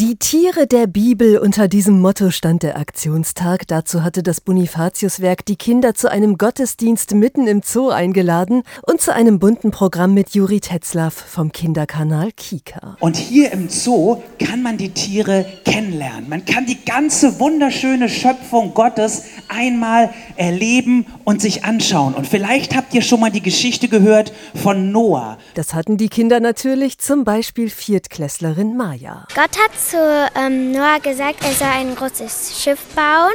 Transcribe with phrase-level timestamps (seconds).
[0.00, 3.66] Die Tiere der Bibel unter diesem Motto stand der Aktionstag.
[3.66, 9.12] Dazu hatte das Bonifatiuswerk die Kinder zu einem Gottesdienst mitten im Zoo eingeladen und zu
[9.12, 12.96] einem bunten Programm mit Juri Tetzlaff vom Kinderkanal Kika.
[13.00, 16.28] Und hier im Zoo kann man die Tiere kennenlernen.
[16.28, 22.14] Man kann die ganze wunderschöne Schöpfung Gottes einmal erleben und sich anschauen.
[22.14, 25.38] Und vielleicht habt ihr schon mal die Geschichte gehört von Noah.
[25.54, 29.26] Das hatten die Kinder natürlich, zum Beispiel Viertklässlerin Maja.
[29.34, 29.96] Gott hat zu
[30.38, 33.34] ähm, Noah gesagt, er soll ein großes Schiff bauen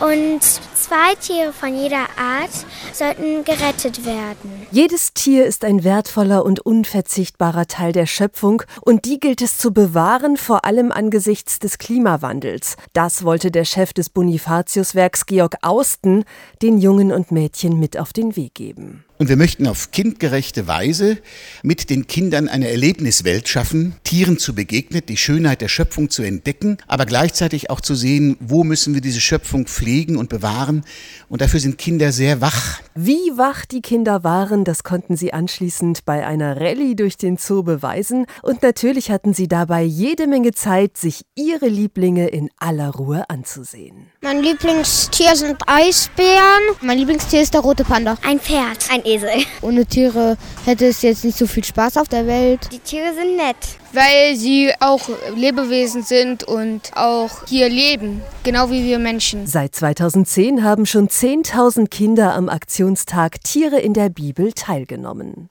[0.00, 2.50] und zwei Tiere von jeder Art
[2.92, 4.66] sollten gerettet werden.
[4.70, 9.72] Jedes Tier ist ein wertvoller und unverzichtbarer Teil der Schöpfung und die gilt es zu
[9.72, 12.76] bewahren, vor allem angesichts des Klimawandels.
[12.92, 16.24] Das wollte der Chef des Bonifatiuswerks Georg Austen
[16.62, 19.04] den Jungen und Mädchen mit auf den Weg geben.
[19.20, 21.18] Und wir möchten auf kindgerechte Weise
[21.62, 26.78] mit den Kindern eine Erlebniswelt schaffen, Tieren zu begegnen, die Schönheit der Schöpfung zu entdecken,
[26.88, 30.86] aber gleichzeitig auch zu sehen, wo müssen wir diese Schöpfung pflegen und bewahren.
[31.28, 32.80] Und dafür sind Kinder sehr wach.
[32.94, 37.62] Wie wach die Kinder waren, das konnten sie anschließend bei einer Rallye durch den Zoo
[37.62, 38.24] beweisen.
[38.40, 44.06] Und natürlich hatten sie dabei jede Menge Zeit, sich ihre Lieblinge in aller Ruhe anzusehen.
[44.22, 46.62] Mein Lieblingstier sind Eisbären.
[46.80, 48.16] Mein Lieblingstier ist der rote Panda.
[48.24, 49.30] Ein Pferd, ein Esel.
[49.62, 52.68] Ohne Tiere hätte es jetzt nicht so viel Spaß auf der Welt.
[52.72, 53.56] Die Tiere sind nett.
[53.92, 59.46] Weil sie auch Lebewesen sind und auch hier leben, genau wie wir Menschen.
[59.46, 65.50] Seit 2010 haben schon 10.000 Kinder am Aktionstag Tiere in der Bibel teilgenommen.